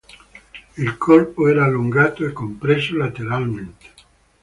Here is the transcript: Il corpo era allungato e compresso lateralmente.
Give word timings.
Il 0.79 0.97
corpo 0.97 1.47
era 1.47 1.63
allungato 1.63 2.25
e 2.25 2.33
compresso 2.33 2.97
lateralmente. 2.97 3.85